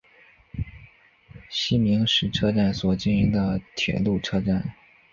[1.47, 4.73] 西明石车站所经营的铁路车站。